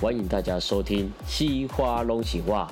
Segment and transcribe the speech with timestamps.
[0.00, 2.66] 欢迎大家收听《西花龙喜话》，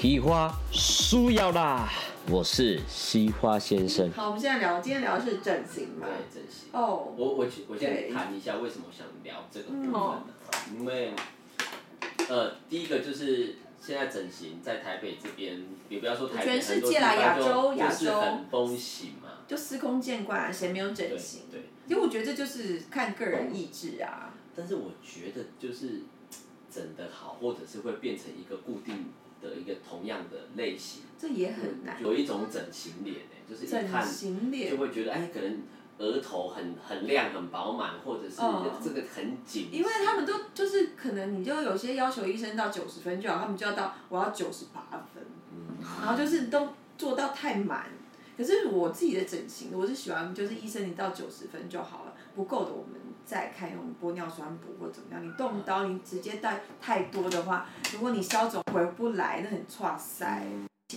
[0.00, 1.86] 喜花输要啦！
[2.30, 4.10] 我是西花先生。
[4.12, 6.06] 好，我们现在聊，今天聊的是整形嘛？
[6.06, 6.70] 对，整形。
[6.72, 7.18] 哦、oh,。
[7.18, 10.22] 我我我先谈一下为什么想聊这个部分呢？
[10.70, 11.12] 嗯、因为，
[12.30, 21.42] 呃，第一个就是现在整形在台北这边，也不要说台北，全世界啦，亚洲亚洲就是很风行嘛，就司空见惯，谁没有整形？
[21.50, 21.60] 对。
[21.60, 24.32] 对因为我觉得这就是看个人意志啊。
[24.56, 26.02] 但是我觉得就是
[26.70, 29.06] 整的好，或者是会变成一个固定
[29.42, 31.02] 的一个同样的类型。
[31.18, 32.02] 这也很难。
[32.02, 34.06] 有一种整形脸哎，就是一看
[34.70, 35.62] 就会觉得哎，可能
[35.98, 38.36] 额头很很亮很饱满，或者是
[38.82, 39.68] 这个很紧。
[39.70, 45.22] 因为他们都就是可能你就有些要求医生到九十分就好，他们就要到我要九十八分，
[46.00, 47.90] 然后就是都做到太满。
[48.38, 52.98] 可是我自己的整形，我是喜欢就是医生你到九十分就好了，不够的我们
[53.30, 55.24] 再看用玻尿酸补或怎么样。
[55.24, 60.42] 你动刀你直接带太多的话，如果你消肿回不来，那很挫塞。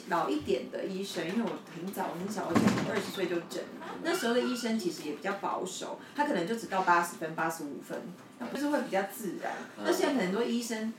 [0.09, 2.53] 老一点的医生，因为我很早很小，我
[2.89, 3.61] 二十岁就整，
[4.01, 8.01] 那时候的医生其实也比较保守，他可能就只到八十分、八十五分，
[8.51, 9.53] 就是会比较自然。
[9.83, 10.91] 那现在很多医生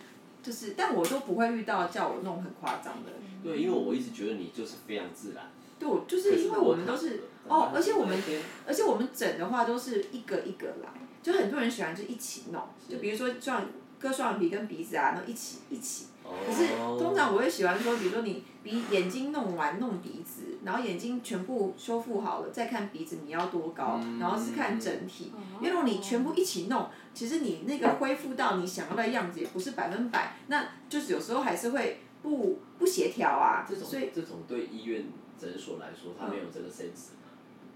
[0.45, 3.11] 就是，但我都不会遇到叫我弄很夸张的。
[3.43, 5.51] 对，因为我一直觉得你就是非常自然。
[5.77, 8.17] 对，就是因为我们都是哦，而且我们
[8.65, 10.89] 而且我们整的话都是一个一个来，
[11.25, 13.67] 就很多人喜欢就一起弄，就比如说双
[13.99, 16.07] 割双眼皮跟鼻子啊，然后一起一起。
[16.23, 25.33] 可是通常我会喜欢说，比如说你鼻眼睛弄完弄鼻子，然后眼睛全部修复好了，再看鼻子你要多高，然后是看整体。
[25.61, 33.67] 因为如果你全部一起弄，其实你那个恢复到你想要的样子也不是百分百，那就是有时候还是会不不协调啊。
[33.69, 35.05] 这种所以这种对医院。
[35.37, 37.11] 诊所来说，他没有这个 sense。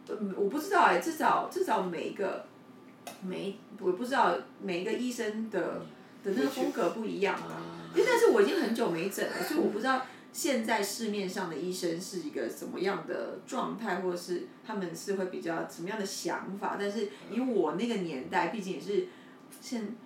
[0.08, 2.46] 嗯，我不知道哎、欸，至少至少每一个，
[3.22, 5.86] 每我不知道每一个医生的
[6.22, 7.62] 的那个风格不一样啊。
[7.94, 16.76] 因为但是我已经很久没整了，所以我不知道现在市面上的医生是一个什么样的状态，或者是他们是会比较什么样的想法。
[16.78, 19.06] 但是以我那个年代，毕竟也是
[19.60, 19.96] 现，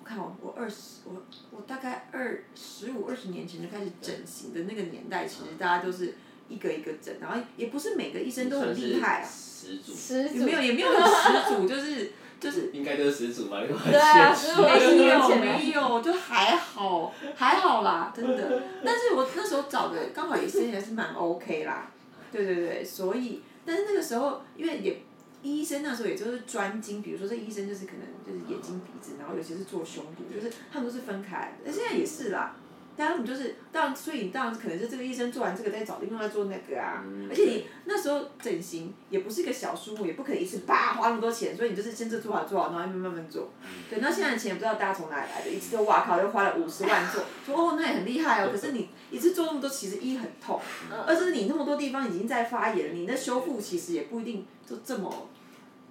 [0.00, 6.14] 我看我我二十我我大概二十五二十年前就开始整形的那个年代，其实大家都是。
[6.50, 9.28] 一个一个整，然后也不是每个医生都很厉害啊。
[9.60, 9.92] 始祖。
[10.38, 12.70] 也没有也没有很始祖，就 是就是。
[12.72, 18.62] 应该就是始祖嘛，对啊，没有没有，就还好还好啦，真的。
[18.84, 21.90] 但是我那时候找的刚好也生也是蛮 OK 啦，
[22.32, 25.02] 对对对，所以但是那个时候因为也
[25.42, 32.56] 医生那时候也就是专精，比如说这医生就是可能就是眼睛鼻子，然后尤其是做胸部，就是他们都是分开的，那现在也是啦。
[33.00, 43.48] 当然你就是，当然所以你当然可能是这个医生做完这个再找另外做那个啊，而且你那时候整形也不是一个小数目，也不可以一次叭花那么多钱，所以你就是先这做好做好，然后慢慢慢慢做。
[43.88, 50.60] 对，那现在的钱不知道大家从哪里来的，一次就哇靠，又花了五十万做， 说哦那也很厉害哦，可是你一次做那么多，其实一很痛，
[51.06, 55.28] 二是你那么多地方已经在发炎，你那修复其实也不一定就这么。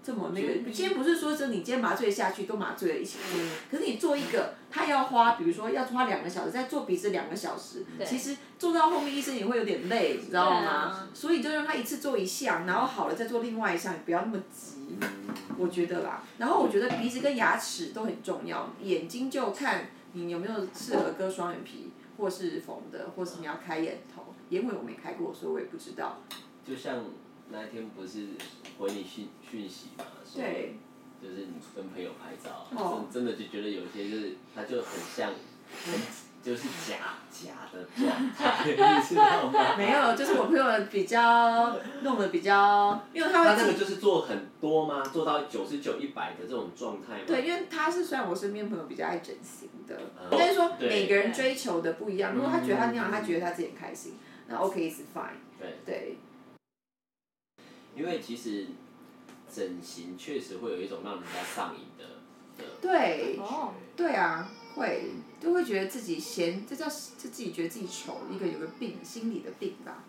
[0.01, 3.39] 这么那个，今天不是说是你今天麻醉下去都麻醉了一起做，
[3.69, 11.09] 可是你做一个，他要花，比如说要花两个小时，再做鼻子两个小时，其实做到后面医生也会有点累，你知道吗？
[11.13, 14.97] 所以就让他一次做一项，然后好了再做另外一项，不要那么急，
[15.57, 16.23] 我觉得啦。
[16.37, 26.21] 然后我觉得鼻子跟牙齿都很重要，眼睛就看你有没有适合割双眼皮，或是缝的，或是你要开眼头，眼尾我没开过，所以我也不知道。
[26.65, 27.03] 就像。
[27.51, 28.27] 那一天不是
[28.77, 30.05] 回你讯讯息嘛？
[30.25, 30.41] 说
[31.21, 32.67] 就是你跟朋友拍照，
[33.11, 35.29] 真真的就觉得有些就是他就很像，
[35.85, 35.93] 很
[36.41, 39.75] 就是假假的状态，你知道吗？
[39.75, 45.03] 没有，就是我朋友比较弄的比较，因为他那个就是做很多吗？
[45.03, 47.23] 做到九十九、一百的这种状态吗？
[47.27, 49.99] 对，因为他是算我身边朋友比较爱整形的，
[50.31, 52.33] 但是说每个人追求的不一样。
[52.33, 54.13] 如果他觉得他那样，他觉得他自己很开心，
[54.47, 55.35] 那 OK is fine。
[55.59, 55.75] 对。
[55.85, 56.17] 对。
[57.99, 58.67] 因为其实
[59.53, 62.05] 整形确实会有一种让人家上瘾的
[62.57, 70.05] 的对哦，对啊，会就会觉得自己嫌这叫就自己觉得自己丑，一个有个病心理的病吧。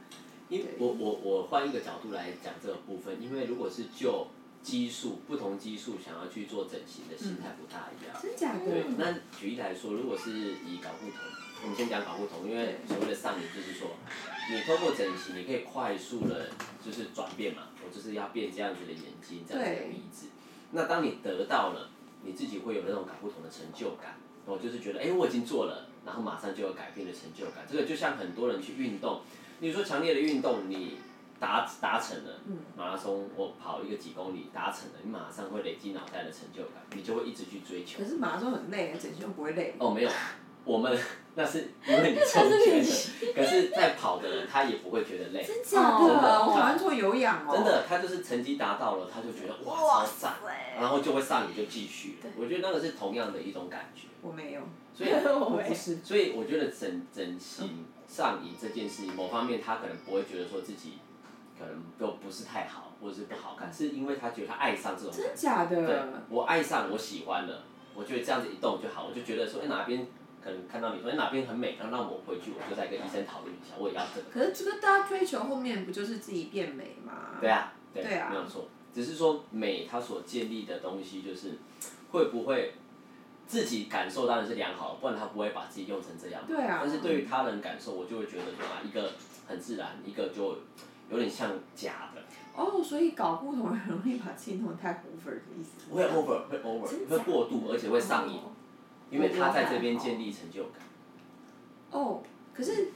[0.48, 4.28] 因为我我我换一个角度来讲这个部分，因为如果是就
[4.62, 8.20] 激素不同激素想要去做整形的心态不大一样。
[8.22, 8.64] 真假的？
[8.64, 11.18] 对，那举例来说，如果是以睾固酮，
[11.62, 13.90] 我们先讲搞不同，因为所谓的上瘾就是说，
[14.50, 16.48] 你通过整形，你可以快速的，
[16.84, 17.64] 就是转变嘛。
[17.84, 20.26] 我就是要变这样子的眼睛，这样子的鼻子。
[20.72, 21.90] 那当你得到了，
[22.22, 24.16] 你自己会有那种搞不同的成就感，
[24.46, 27.64] 我就是觉得，哎、欸，我已经做了，然后马上就有改变的成就感。
[27.70, 29.20] 这个就像很多人去运动，
[29.58, 30.98] 你说强烈的运动，你
[31.38, 32.40] 达达成了，
[32.76, 37.98] 马拉松我跑一个几公里达成了，你马上会累积脑袋的成就感，你就会一直去追求。
[38.02, 39.74] 可是马拉松很累，整形又不会累。
[39.78, 40.10] 哦，没有，
[40.64, 40.98] 我们
[41.34, 45.42] 那是因为你 总觉得，可是在跑的人他也不会觉得累。
[45.44, 45.98] 真假的？
[45.98, 47.54] 我好像做有氧哦。
[47.54, 50.34] 真的，他就是成绩达到了，他就觉得哇超赞，
[50.78, 52.18] 然后就会上瘾就继续。
[52.36, 54.08] 我觉得那个是同样的一种感觉。
[54.22, 54.60] 我没有。
[54.92, 60.98] 所以 我不是，所以我觉得整整形上瘾这件事情，某方面他可能不会觉得说自己
[61.58, 65.12] 可能都不是太好，或者是不好看，是因为他觉得他爱上这种。
[65.12, 65.86] 真的假的？
[65.86, 65.96] 对，
[66.28, 67.62] 我爱上，我喜欢了，
[67.94, 70.06] 我觉得这样子一动就好，我就觉得说，哎，哪边
[70.42, 74.28] 可能看到你说，哎，哪边很美，然后让我回去，我就再跟医生讨论一下，我也要这个。
[74.30, 77.38] 可是这个大家追求后面不就是自己变美吗？
[77.40, 81.58] 对啊，对，对啊，没有错，只是说美它所建立的东西就是
[82.12, 82.74] 会不会。
[83.46, 86.40] 自己感受当然是良好，不然他不会把自己用成这样。
[86.46, 86.78] 对啊。
[86.82, 89.10] 但是对于他人感受，我就会觉得说啊，一个
[89.48, 90.56] 很自然，一个就
[91.10, 92.22] 有点像假的。
[92.54, 95.90] 哦，所以搞不同很容易把自己弄得太 over 的意思。
[95.90, 98.38] 不会 over，会 over，会过度，而且会上瘾，
[99.10, 100.74] 因为他在这边建立成就感。
[101.90, 102.22] 哦，
[102.54, 102.88] 可是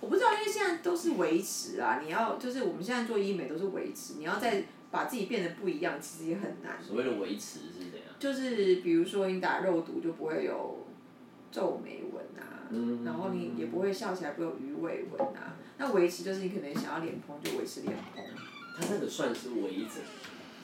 [0.00, 6.76] 我不知道，因为现在都是维持啊，你要就是我们现在做医美都是维持，你要再把自己变得不一样，其实也很难。
[6.82, 8.08] 所谓的维持是怎样？
[8.18, 10.86] 就是比如说你打肉毒就不会有
[11.50, 15.56] 皱眉纹啊，嗯、然后你也不会笑起来不会有鱼尾纹啊。
[15.78, 18.20] 那维持就是你可能想要脸膨就维持脸膨。
[18.76, 20.02] 它那个算是微整。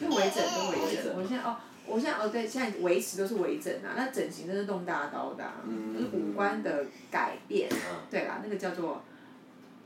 [0.01, 1.13] 就微整，就微整。
[1.17, 1.57] 我现在哦，
[1.89, 7.69] 我现在哦对，现在维持都是微整啊，那整形都是动大刀的、啊，嗯、就是五官的改变。
[7.71, 9.03] 嗯、对啦，那个叫做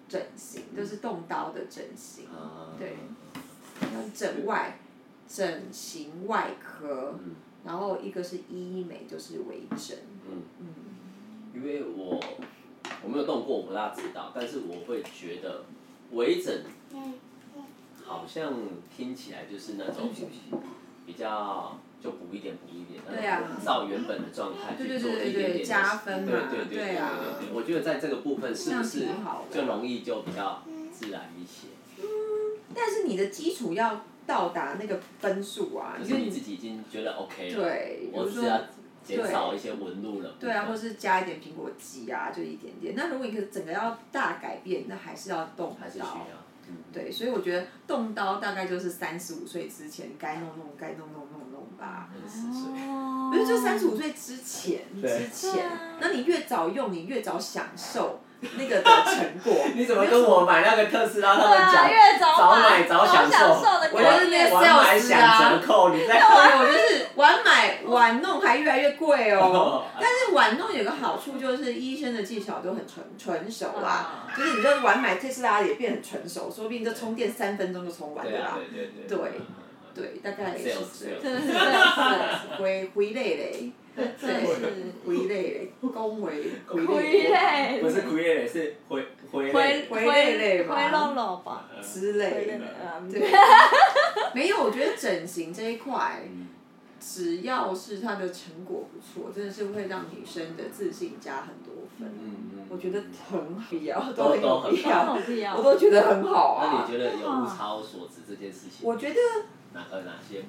[0.08, 2.26] 整形，就是动刀的整形。
[2.32, 2.96] 嗯、对。
[3.80, 4.78] 那整外，
[5.28, 7.14] 整形外科。
[7.18, 9.96] 嗯然后一个是医美，就是微整。
[10.28, 10.42] 嗯。
[10.58, 10.66] 嗯。
[11.54, 12.20] 因为我
[13.04, 15.64] 我没有动过，我不大知道，但是我会觉得
[16.10, 16.52] 微整，
[18.04, 18.52] 好像
[18.94, 20.10] 听起来就是那种
[21.12, 26.98] 比较就补一点补一点，对啊，照原本的状态去做一点点加分嘛，对对对对对，
[27.52, 29.08] 我觉得在这个部分是不是
[29.50, 30.62] 就容易就比较
[30.92, 31.68] 自然一些？
[31.98, 32.04] 嗯，
[32.74, 34.02] 但是你的基础要。
[34.24, 38.60] 到达那个分数啊，就是你自己已经觉得 OK 了，对，我只要
[39.02, 40.36] 减少一些纹路了。
[40.38, 42.94] 对啊，或是加一点苹果肌啊，就一点点。
[42.96, 45.76] 那如果你可整个要大改变，那还是要动刀。
[45.80, 46.41] 还是需要。
[46.68, 46.76] 嗯。
[46.92, 52.10] 对，所以我觉得动刀大概就是三十五岁之前该弄弄该弄弄弄弄吧。
[52.26, 52.70] 三十岁。
[53.30, 55.70] 不是，就三十五岁之前之前，
[56.00, 58.20] 那你越早用，你越早享受。
[58.56, 61.88] 那个的成果， 你怎么跟我买那个特斯拉他们讲，
[62.36, 63.54] 早买早享受，
[63.92, 69.84] 我就是那个 sales 啊，折扣，你在对，我就是晚买晚弄还越来越贵 哦。
[70.00, 78.58] 但是晚弄有个好处就是医生的技巧都很纯纯熟啦，就是你这晚买特斯拉也变很纯熟，说不定这充电三分钟就充完了。
[78.72, 79.18] 对对对。
[79.18, 79.18] 对，
[79.94, 81.18] 对，大概也是这样。
[81.22, 81.78] 真的是这样，
[82.58, 83.72] 回回累嘞。
[83.94, 84.26] 对，是
[85.06, 90.74] 回累，恭维回累，不是回累，是回回回回累累吧？
[90.74, 92.60] 回老老吧之类的。
[93.10, 93.20] 对，
[94.34, 96.22] 没有，我觉得整形这一块，
[96.98, 102.08] 只要是它的成果不错，真的是会让女生的自信加很多分。
[102.08, 104.82] 嗯，我觉得很必要，都有必
[105.40, 106.64] 要，我都觉得很好啊。
[106.72, 108.80] 那你觉得有物超所值这件事情？
[108.80, 109.16] 我觉得
[109.74, 110.44] 哪个哪些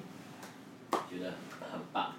[1.10, 2.14] 觉得很棒？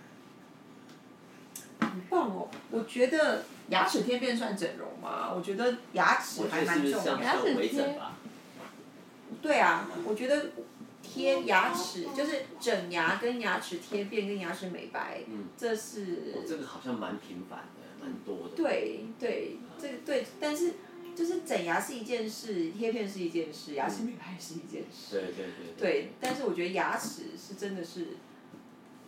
[1.95, 2.49] 很棒哦！
[2.71, 5.31] 我觉得牙齿贴片算整容吗？
[5.33, 7.21] 我觉得牙齿还蛮重要。
[7.21, 7.99] 牙齿贴。
[9.41, 10.51] 对啊，我觉得
[11.01, 15.21] 贴牙齿就是整牙跟牙齿贴片跟牙齿美白，
[15.57, 16.33] 这是。
[16.45, 18.55] 这个好像蛮频繁的，蛮多的。
[18.55, 20.73] 对对，这个对，但是
[21.15, 25.11] 就是整牙是一件事，贴片是一件事，牙齿美白是一件事。
[25.11, 25.75] 对对对。
[25.79, 28.17] 对，但是我觉得牙齿是真的是。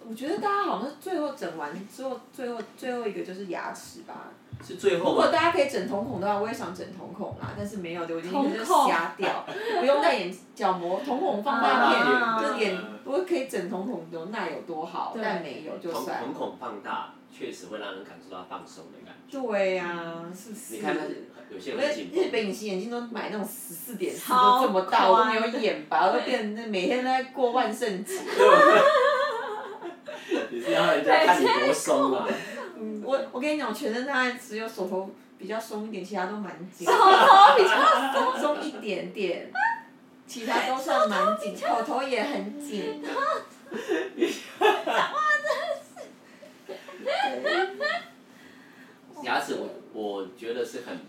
[0.09, 4.31] 我觉得大家好像是最后整完之后，最后最后一个就是牙齿吧。
[4.65, 5.09] 是最后。
[5.09, 9.45] 如果大家可以整瞳孔的话，我也想整瞳孔啦，但是没有的，我今天就是瞎掉，
[9.81, 16.23] 不用戴眼角膜，瞳孔放大片，就眼，如果可以整瞳孔的那有多好，但没有就算。
[16.23, 19.39] 瞳孔放大确实会让人感受到放松的感觉。
[19.39, 20.75] 对呀，是是。
[20.75, 20.95] 你看
[21.49, 28.15] 有些日本隐形眼镜都买那种十四点四都这么大，我都没有眼吧，都变成每天都在过万圣节。
[30.77, 32.27] 你是要人家看你多松啊？
[32.79, 36.85] 嗯，我我跟你讲，我全身大概只有手头比较松一点，其他都蛮紧。
[36.85, 39.51] 手头比较松，松一点点，
[40.27, 43.03] 其他都算蛮紧，口头也很紧。
[49.23, 50.99] 牙齿我我觉得是很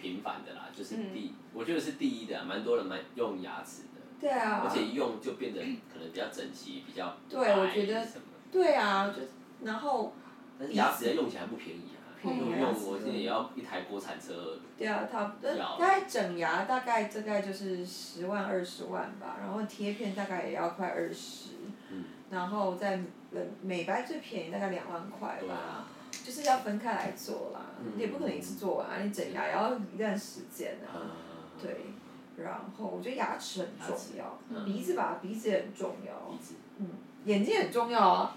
[0.00, 4.00] 平凡的啦，就是第我觉得是第一的，蛮多人蛮用牙齿的。
[4.18, 4.62] 对啊。
[4.64, 5.60] 而且一用就变得
[5.92, 7.14] 可能比较整齐，比较。
[7.28, 8.06] 对，我觉得。
[8.52, 9.22] 对啊，就
[9.66, 10.12] 然后。
[10.58, 11.98] 但是牙齿用起来不便宜啊。
[12.22, 14.56] 用用我这也要一台国产车。
[14.78, 21.54] 对啊，它大概整牙大概大概就是十万二十万吧，然后贴片大概也要快二十。
[21.90, 22.04] 嗯。
[22.30, 23.00] 然后在
[23.62, 25.86] 美白最便宜大概两万块吧，
[26.24, 27.60] 就是要分开来做啦，
[27.98, 31.10] 也不可能一次做完啊，你整牙也要一段时间啊。
[31.60, 31.86] 对。
[32.36, 36.12] 然后我觉得牙齿很重要，鼻子吧，鼻子也很重要。
[36.78, 36.88] 嗯，
[37.24, 38.36] 眼睛很重要啊。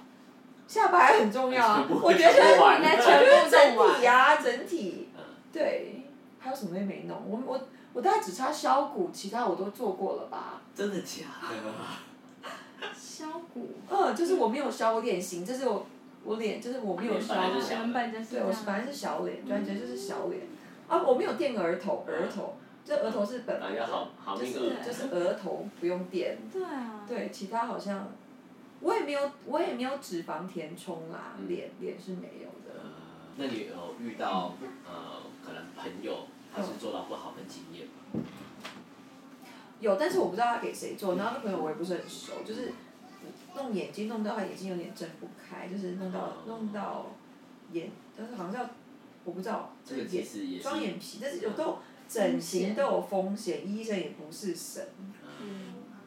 [0.68, 5.10] 下巴也很重要啊，我觉得应该全部整体啊，整体。
[5.54, 6.04] 对，
[6.40, 7.60] 还有什么也没弄，我我
[7.94, 10.62] 我大概只差削骨，其他我都做过了吧。
[10.76, 12.88] 真的假的？
[12.94, 13.70] 削骨。
[13.90, 15.86] 嗯，就是我没有削脸型，这是我
[16.24, 17.34] 我脸，就是我没有削。
[17.70, 18.36] 原本就是。
[18.36, 20.42] 对，我本来是小脸，专辑就是小脸。
[20.88, 23.88] 啊，我没有垫额头，额头，这额头是本来的，
[24.38, 26.38] 就是就是额头不用垫。
[26.52, 27.06] 对啊。
[27.08, 28.10] 对，其他好像。
[28.82, 32.82] 我也没有，我也没有脂肪填充啦，脸脸是没有的。
[33.38, 34.55] 那你有遇到
[34.86, 38.24] 呃，可能朋友他是做到不好的经验吗？
[39.79, 42.72] 有，但是我不知道他给谁做，然后那朋友我也不是很熟，就是
[43.55, 47.08] 弄眼睛弄到他眼睛有点睁不开，就是弄到弄到
[47.72, 48.70] 眼，但是好像叫
[49.24, 50.25] 我不知道，这个眼
[50.62, 54.88] 双眼皮，但是有都整形都有风险，医生也不是神。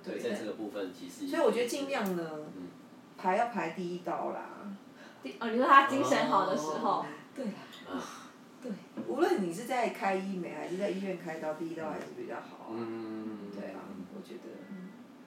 [0.09, 1.27] 对，在这个部分其实。
[1.29, 2.31] 所以我觉得尽量呢，
[3.17, 4.77] 排要排第一刀啦。
[5.23, 7.05] 第哦，你说他精神好的时候。
[7.35, 7.53] 对啦。
[8.61, 8.73] 对，
[9.07, 12.77] 无论你是在开医美还是在医院开刀，第一刀还是比较好啊。
[12.77, 13.51] 嗯。
[13.53, 13.81] 对啊，
[14.17, 14.51] 我觉得，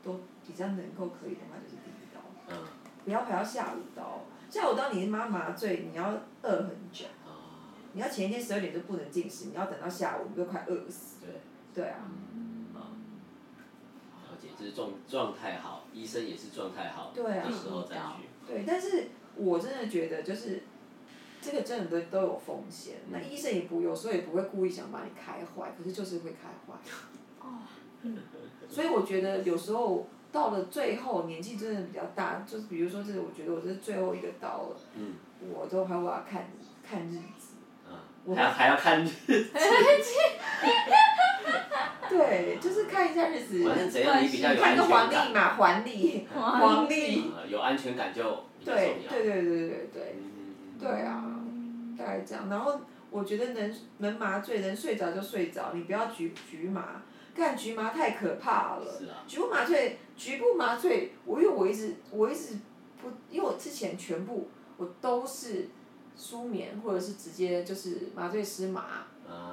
[0.04, 2.20] 都比较能够可以的话，就是第一刀。
[2.50, 2.68] 嗯。
[3.06, 7.06] 不要排到下午刀，下午刀你妈麻醉，你要饿很久。
[7.94, 11.18] 你要前一天十二点就不能进食，你要等到下午，你就快饿死。
[11.22, 11.42] 对。
[11.74, 12.00] 对啊。
[14.57, 18.27] 是状状态好，医生也是状态好的时候再去。
[18.48, 20.63] 对，但是我真的觉得就是，
[21.41, 22.95] 这个真的都都有风险。
[23.10, 26.74] 那医生也不有时候也不会故意想把你开坏，可是就是会开坏。
[27.39, 27.60] 哦。
[28.69, 34.75] 所以我觉得有时候到了最后年纪真的比较大，就是比如说这个，我觉得我这是最后一个刀了。
[34.95, 35.13] 嗯。
[35.53, 36.50] 我都还我要看
[36.88, 37.55] 看日子。
[37.89, 38.36] 嗯。
[38.36, 39.51] 还要还要看日子。
[42.12, 44.75] 对，就是看一下日子，反正怎样你比较有安全感。
[44.75, 47.32] 看个黄历嘛，黄历， 黄历。
[47.50, 48.22] 有安全感就
[48.60, 49.10] 比较重要。
[49.10, 50.15] 对对对对对对。
[50.80, 51.39] 对啊，
[51.98, 52.50] 大概这样。
[52.50, 57.01] 然后我觉得能能麻醉，能睡着就睡着，你不要局局麻，
[57.34, 58.86] 干局麻太可怕了。
[58.86, 59.24] 是啊。
[59.27, 62.56] 局部麻醉，局部麻醉，我因为我一直我一直
[63.01, 65.70] 不，因为我之前全部我都是
[66.18, 69.06] 舒眠或者是直接就是麻醉师麻。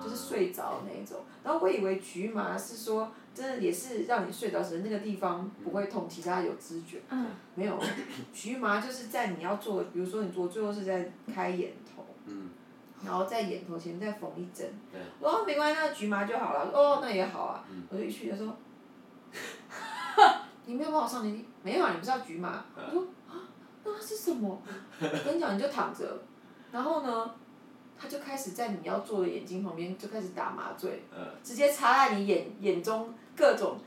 [0.03, 7.01] 就是睡着那一种，然后我以为局麻是说，真的也是让你睡着时那个地方不会痛，其他有知觉。
[7.11, 7.27] 嗯。
[7.55, 7.79] 没有，
[8.33, 12.05] 局麻就是在你要做，比如说你做最后是在开眼头。
[12.27, 12.51] 嗯。
[13.05, 14.69] 然后在眼头前再缝一针。
[14.93, 15.01] 对。
[15.21, 16.71] 哦，没关系，那局麻就好了。
[16.73, 17.65] 哦，那也好啊。
[17.71, 17.85] 嗯。
[17.91, 18.57] 我就一去，他说，
[20.67, 21.45] 你没有帮我上点滴？
[21.63, 22.65] 没有啊，你不是要局麻？
[22.77, 23.47] 我说啊，
[23.85, 24.61] 那是什么？
[25.01, 26.23] 我跟你讲，你就躺着，
[26.73, 27.31] 然后呢？
[28.01, 31.03] 他就开始在你要做的眼睛旁边就开始打麻醉，
[31.43, 33.79] 直接插在你眼眼中各种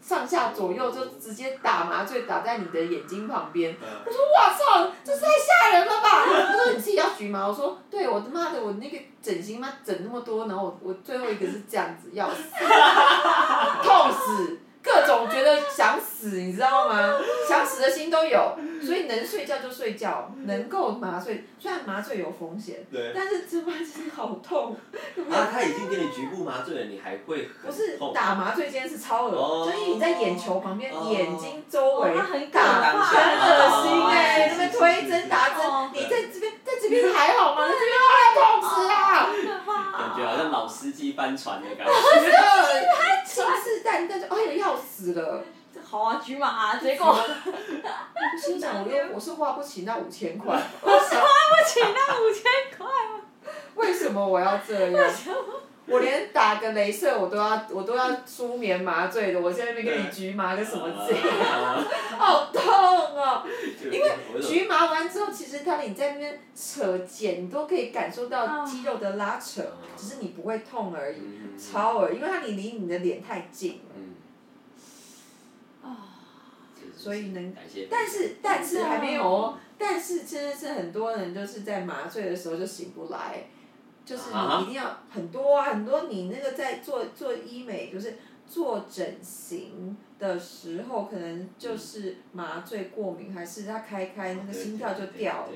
[0.00, 3.76] 上下左右就直接打麻醉打在你的眼睛旁边。
[4.06, 6.24] 我说哇操，这太吓人了吧！
[6.46, 12.42] 他说你自己要局吗，我说对，我他妈的我那个整形嘛整那么多，然后我我最后一个是这样子要死，
[13.82, 14.58] 痛死。
[14.88, 17.14] 各种觉得想死，你知道吗？
[17.46, 23.12] 想死的心都有，所以能睡觉就睡觉，能够麻醉，虽然麻醉有风险，对。
[23.14, 24.74] 但是这麻醉好痛。
[25.30, 32.16] 啊，他已经给你局部麻醉了，你还会不是打麻醉，今天是超恶，所以你在眼球旁边、眼睛周围
[32.50, 37.68] 打，很恶心哎，那边推针打针，你在这边，在这边还好吗？
[37.68, 38.90] 在这边太痛死了，
[39.92, 41.92] 感觉好像老司机翻船的感觉。
[43.28, 45.44] 信誓旦旦就哎呀要死了，
[45.84, 47.18] 好啊，局麻啊，结果，
[48.38, 52.42] 心想我又我是花不起那五千块，我是花不起那五千
[52.76, 52.86] 块，
[53.76, 55.10] 为什么我要这样？
[55.86, 61.16] 我连打个镭射我都要我都要舒眠麻醉的，我现在没给你局麻个什么劲？
[62.18, 63.42] 好痛哦！
[63.90, 69.62] 因为局麻完之后，其实他你在那边扯剪，你都可以感受到肌肉的拉扯，
[69.96, 71.22] 只是你不会痛而已，
[71.58, 73.94] 超而，因为它你离你的脸太近了。
[76.98, 77.54] 所以能，
[77.88, 83.44] 但是但是还没有哦，但是真的是很多人就是在麻醉的时候就醒不来。
[84.04, 88.14] 就是你一定要很多啊，很多你那个在做做医美，就是
[88.48, 95.52] 做整形的时候，可能就是麻醉过敏，还是他开开那个心跳就掉了。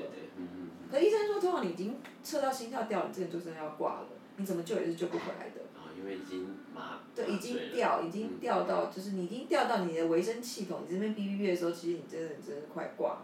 [0.91, 4.07] 可医生说，通常你已经测到心跳掉了，你这个就真的要挂了，
[4.37, 5.61] 你怎么救也是救不回来的。
[6.03, 6.99] 啊，因为已经麻。
[7.15, 13.19] 对，已经掉，已经掉到，就是你已经掉到你的维生系统，你这边哔哔哔的时候，其实你真的真的快挂了。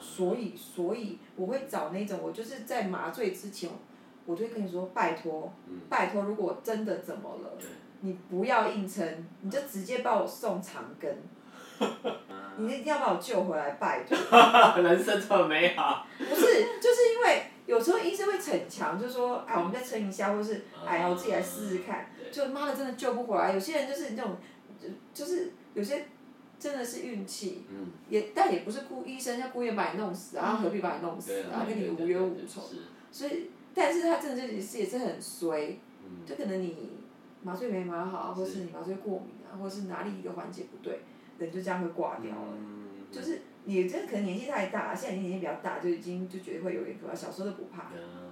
[0.00, 3.70] 所以，所以我会找那种，我就是在麻醉之前，
[4.26, 5.52] 我就会跟你说，拜托，
[5.88, 7.52] 拜托，如果真的怎么了，
[8.00, 11.06] 你不要硬撑，你就直接把我送长庚，
[12.56, 14.16] 你一定要把我救回来，拜托。
[14.82, 16.06] 人生这么美好。
[16.18, 16.40] 不是，
[16.80, 23.52] 就是因为有时候医生会逞强，就说，哎，我们再撑一下，或是，哎呀，我自己来试试看，就妈的真的救不回来。
[23.52, 24.36] 有些人就是那种，
[24.80, 26.04] 就就是有些。
[26.62, 27.64] 真的是运气，
[28.10, 31.64] 也但也不是故医生要故意把你弄死，然后何必把你弄死啊？
[31.66, 32.60] 跟你无冤无仇，
[33.10, 35.78] 所以，但是他真的就是也是很衰，
[36.26, 36.90] 就可能你
[37.42, 41.00] 麻醉没麻好，或是你麻醉过敏啊，或是哪里一个环节不对，
[41.38, 42.52] 人就这样会挂掉了。
[43.10, 47.90] 就是你这可能年纪太大，现在年纪比较大，就已经就觉得会有点可怕，小时候都不怕，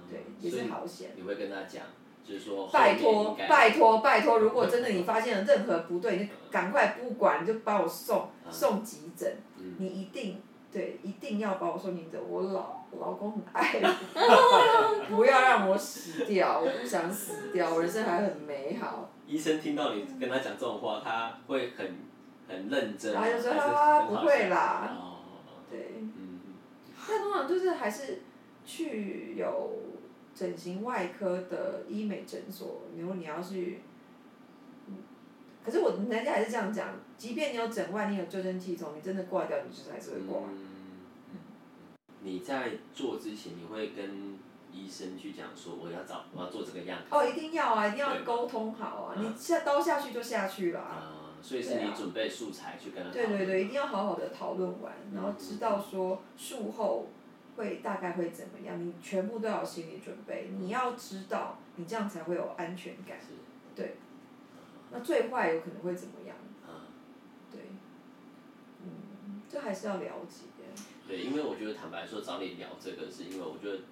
[0.09, 1.11] 对，也是好险。
[1.15, 1.83] 你会跟他讲。
[2.21, 4.37] 就是说拜托，拜托，拜托！
[4.37, 9.37] 如果真的你发现了任何不对，你就赶快不管，你就把我送送急诊。
[9.79, 10.39] 你一定
[10.71, 12.21] 对，一定要把我送急诊。
[12.29, 19.09] 我老我老公很爱我， 不要让我死掉，我不想死掉，我人生还很美好。
[19.25, 21.97] 医生听到你跟他讲这种话，他会很
[22.47, 23.15] 很认真。
[23.15, 24.95] 他就说：“啊，不会啦。”
[25.69, 25.93] 对。
[25.99, 26.39] 嗯。
[27.07, 28.21] 但通常就是还是
[28.65, 29.71] 去有。
[30.35, 33.81] 整形外科的医美诊所，如果你要去，
[35.65, 40.43] 可是我人家还是这样讲，即便你有整外，你有救生气筒，你真的挂掉，你就是还是会挂。
[40.47, 41.39] 嗯。
[42.21, 44.37] 你在做之前，你会跟
[44.71, 47.07] 医生去讲说，我要找，我要做这个样子。
[47.09, 49.15] 哦，一定要啊，一定要沟通好啊！
[49.19, 50.79] 你下刀下去就下去了。
[50.79, 53.11] 啊，所以是你准备素材去跟他。
[53.11, 57.07] 对对对，一定要好好的讨论完，然后知道说术后。
[57.55, 58.81] 会大概会怎么样？
[58.81, 60.49] 你全部都要有心理准备。
[60.57, 63.17] 你要知道，你这样才会有安全感。
[63.75, 63.97] 对。
[64.93, 66.37] 那最坏有可能会怎么样？
[67.51, 67.63] 对。
[68.81, 70.45] 嗯，这还是要了解。
[71.05, 73.83] 对，因为我觉得坦白说，找你聊这个，是因为我觉得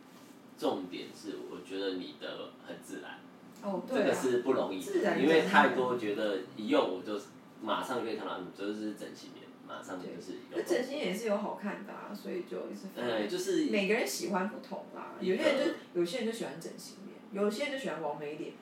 [0.57, 3.19] 重点是，我觉得你的很自然。
[3.61, 3.97] 哦，对。
[3.97, 7.19] 这个是不容易的，因为太多觉得一用我就
[7.61, 9.45] 马上可以看到，这是整形脸。
[9.67, 10.37] 马上就是。
[10.49, 12.87] 那整形也是有好看的啊，所以就也是。
[12.95, 13.65] 嗯，就是。
[13.65, 18.53] 每个人喜欢不同啦，有些人就有些人就喜欢整形脸，有些人就喜欢完美脸。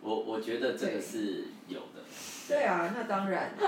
[0.00, 2.02] 我我觉得这个是有的。
[2.48, 3.54] 对啊，那当然。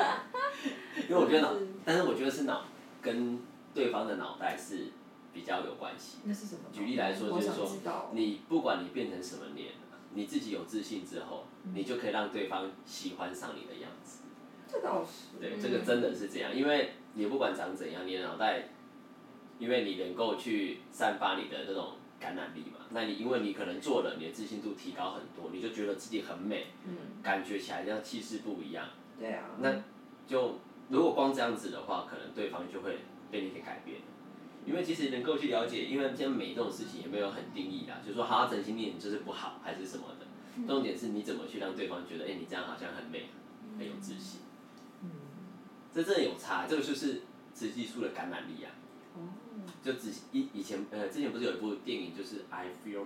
[1.09, 2.65] 因为我觉得脑，但是我觉得是脑
[3.03, 3.41] 跟
[3.75, 4.87] 对方的脑袋是
[5.35, 6.19] 比较有关系。
[6.25, 6.63] 那是什么？
[6.73, 9.73] 举例来说，就是说，你不管你变成什么脸，
[10.15, 11.45] 你自己有自信之后，
[11.75, 14.21] 你就可以让对方喜欢上你的样子。
[14.69, 15.39] 这倒是。
[15.41, 18.69] 对，这个真的是这样，因为你不管长怎样，你的脑袋，
[19.59, 28.87] 因为你能够去散发你的这种感染力嘛，那你因为你可能做了，你的自信度提高很多，你就觉得自己很美，嗯，感觉起来像气势不一样。
[29.19, 29.45] 对啊。
[29.61, 29.83] 那
[30.27, 32.99] 就如果光这样子的话，可能对方就会
[33.31, 33.99] 被你给改变。
[34.67, 43.29] 因为其实能够去了解，因为现在美这种事情也没有很定义啦，就是说好整形脸就是不好还是什么的，重点是你怎么去让对方觉得，哎，你这样好像很美，
[43.79, 44.41] 很有自信。
[45.97, 47.23] 这真的有差，这个就是
[47.55, 48.71] 雌激素的感染力啊。
[49.83, 53.05] 就之以以前呃之前不是有一部电影就是 I Feel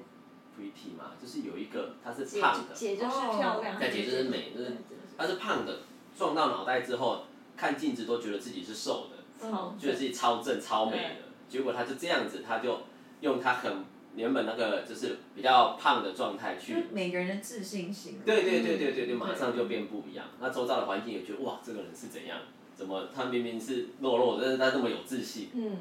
[0.57, 4.73] Pretty 嘛，就是有一个她是胖的，姐就是漂亮，对，姐就是美，就是
[5.17, 5.81] 他是胖的，
[6.17, 7.25] 撞到脑袋之后
[7.57, 9.49] 看镜子都觉得自己是瘦的，
[9.79, 12.81] 觉得自己超正超美的，结果她就这样子，她就
[13.21, 13.85] 用她很
[14.17, 22.39] 原本那个就是比较胖的状态去，每个人的自信心，对对对对对对，马上就变不一样，那周遭的环境也觉得哇这个人是怎样。
[22.75, 23.09] 怎么？
[23.15, 25.51] 他明明是弱弱的，但是他这么有自信。
[25.55, 25.79] 嗯。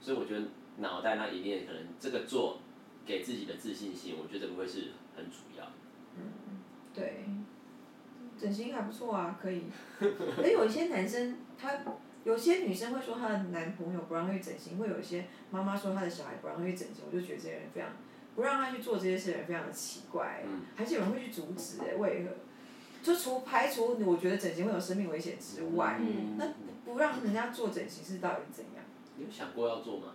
[0.00, 0.46] 所以我觉得
[0.78, 2.58] 脑袋那一面可能这个做
[3.06, 5.64] 给自己的自信心，我觉得这个会是很主要。
[6.16, 6.60] 嗯，
[6.94, 7.24] 对。
[8.36, 9.62] 整形还不错啊，可以。
[10.00, 11.72] 可有一些男生，他
[12.24, 17.90] 有些女生会说她的男朋友不让她去整形，会有一些妈妈说她的小孩不让她去整形，我就觉得这些人非常
[18.34, 20.42] 不让她去做这些事的人非常的奇怪。
[20.44, 20.62] 嗯。
[20.74, 21.94] 还是有人会去阻止哎？
[21.94, 22.30] 为何？
[23.04, 26.46] 就除排除我觉得整形会有生命危险之外，嗯、那
[26.86, 28.82] 不让人家做整形是到底怎样？
[29.16, 30.06] 你有想过要做吗？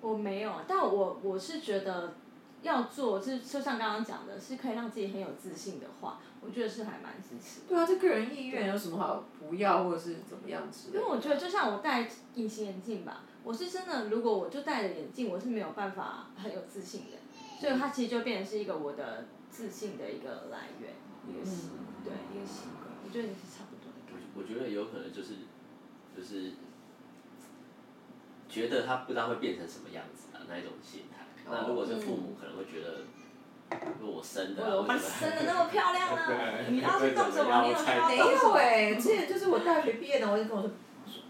[0.00, 2.14] 我没有，但我我是觉得
[2.62, 7.62] 要做，是就像刚刚讲的，是可以让自己很有自信的话，我觉得是还蛮支持。
[7.68, 10.90] 对啊，这个人意愿有什么好不要或者是怎么样子？
[10.94, 17.18] 因为我觉得就像我戴隐形眼镜吧，我是真的，如果我就戴着眼镜，我是没有办法很有自信的，
[17.60, 19.24] 所以它其实就变成是一个我的。
[19.52, 20.92] 自信的一个来源，
[21.28, 21.70] 一个习，
[22.04, 22.90] 对，一个习惯。
[23.04, 23.96] 我觉得也是差不多的。
[24.34, 25.34] 我觉得有可能就是，
[26.16, 26.52] 就是
[28.48, 31.26] 觉得他不知道会变成什么样子的那一种心态。
[31.44, 33.04] 那如果是父母，可能会觉得。
[34.00, 36.68] 如果我生的，我生的那么漂亮 呢？
[36.70, 37.62] 你要是动什么？
[37.62, 37.78] 你有
[38.26, 40.72] 没有哎，之前就是我大学毕业呢，我就跟我说，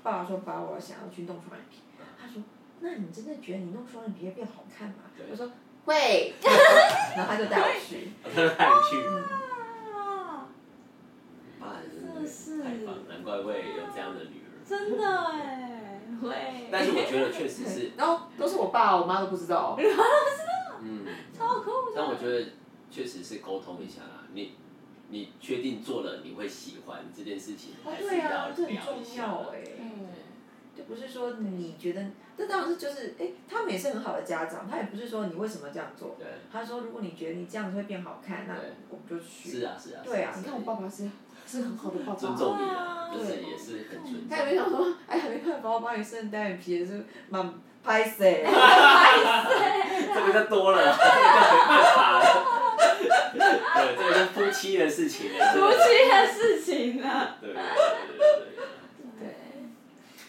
[0.03, 1.83] 爸爸说，爸爸，我想要去弄双眼皮。
[2.19, 2.43] 他说，
[2.81, 5.05] 那你真的觉得你弄双眼皮会变好看吗？
[5.31, 5.51] 我说
[5.85, 6.33] 会。
[7.15, 8.09] 然后他就带我去。
[8.25, 8.97] 他就带你去。
[11.61, 12.63] 哇，真的是。
[12.63, 14.65] 太棒，难怪会有这样的女儿。
[14.67, 16.69] 真的哎，会。
[16.71, 17.93] 但是我觉得确实是。
[17.99, 19.77] 然后都是我爸，我妈都不知道。
[20.83, 21.05] 嗯，
[21.37, 21.71] 超酷。
[21.95, 22.53] 但我觉得
[22.91, 24.55] 确实是沟通一下啦，你
[25.09, 28.55] 你确定做了你会喜欢这件事情，还是要聊一下。
[28.55, 29.63] 哦，对啊，这很重要哎。
[29.81, 30.09] 嗯。
[30.73, 32.01] 就不是说你觉得，
[32.39, 36.17] 这当然是就是哎，他们也是很好的家长，他也不是说你为什么这样做。
[36.19, 36.27] 对。
[36.51, 38.55] 他说如果你觉得你这样子会变好看，那
[38.89, 39.51] 我们就去。
[39.51, 40.03] 是啊是啊。
[40.05, 41.11] 对啊，你看我爸爸是
[41.51, 42.19] 是很好的爸爸。
[42.19, 44.29] 尊重你啊，就是也是很尊重。
[44.31, 47.53] 他也没想说，哎呀，没办法，我帮你生单眼皮也是蛮。
[47.83, 51.11] 拍谢，这个就多了， 这个
[51.41, 52.23] 就没办法了。
[53.75, 55.39] 对，这个是夫妻的事情了。
[55.57, 57.39] 夫妻的事情啊。
[57.41, 57.63] 对对对
[59.19, 59.25] 对对。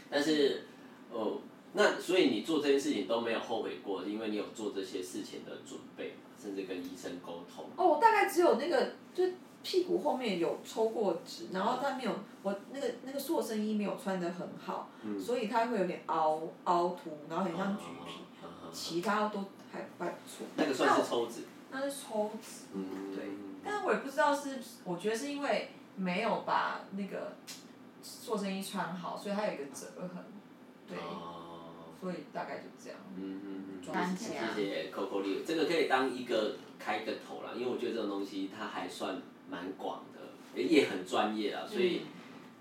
[0.09, 0.63] 但是，
[1.11, 1.41] 哦，
[1.73, 7.65] 那所以你做这些事情都没有后悔过，因为你有做这些事情的准备，甚至跟医生沟通。
[7.75, 9.25] 哦，我大概只有那个就。
[9.63, 18.21] 屁股后面有抽过纸，然后他没有，我那个那个塑身衣没有穿的很好，嗯、所以它会有点凹凹凸，然后很像橘皮，
[18.73, 19.39] 其他都
[19.71, 20.47] 还还不错。
[20.55, 21.41] 那个算是抽纸？
[21.71, 23.25] 那是抽纸，嗯、对，
[23.63, 27.35] 但是我也不知道是，我觉得是因为没有把那个
[28.01, 30.23] 塑身衣穿好，所以它有一个折痕，
[30.87, 31.40] 对，哦、
[32.01, 32.99] 所以大概就这样。
[33.15, 34.17] 嗯嗯嗯。
[34.17, 39.21] 谢谢 Coco Lee，这个可以当一个开个头啦，因为我觉得这种东西它还算。
[39.51, 42.03] 蛮广的，也很专业啊，所以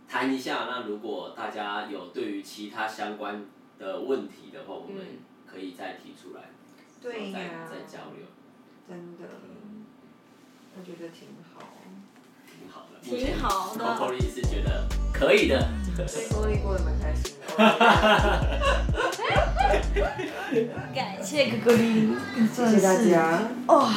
[0.09, 0.67] 谈一下。
[0.69, 3.47] 那如果大家有对于其他相关
[3.79, 4.97] 的问题的话，我们
[5.47, 6.51] 可以再提出来，
[7.01, 8.27] 对再再交流。
[8.89, 9.23] 真的，
[10.77, 11.63] 我觉得挺好。
[13.03, 13.81] 挺好的。
[13.83, 14.15] 挺好的。
[14.15, 15.69] Lee 是觉得可以的。
[15.97, 17.41] Coco Lee 过得蛮开心的。
[20.95, 22.17] 感谢 Coco Lee，
[22.55, 23.43] 谢谢大家。
[23.67, 23.93] 哇。